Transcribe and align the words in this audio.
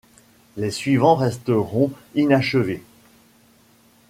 Les 0.57 0.71
suivants 0.71 1.13
resteront 1.13 1.91
inachevés. 2.15 2.81